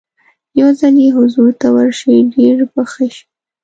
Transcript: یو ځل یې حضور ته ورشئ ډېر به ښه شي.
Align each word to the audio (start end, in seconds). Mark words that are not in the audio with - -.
یو 0.59 0.69
ځل 0.79 0.95
یې 1.03 1.09
حضور 1.17 1.51
ته 1.61 1.67
ورشئ 1.75 2.15
ډېر 2.35 2.57
به 2.73 2.83
ښه 2.91 3.05
شي. 3.13 3.25